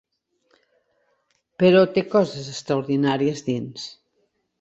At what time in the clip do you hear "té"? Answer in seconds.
1.97-2.03